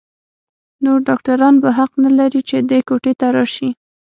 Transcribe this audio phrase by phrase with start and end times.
[0.83, 3.69] نور ډاکتران به حق نه لري چې دې کوټې ته راشي.